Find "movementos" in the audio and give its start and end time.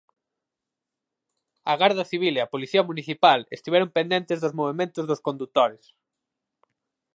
4.59-5.07